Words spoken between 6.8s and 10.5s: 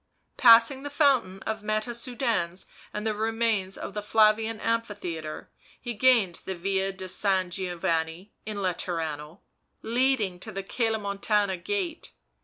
di San Giovanni in Laterano leading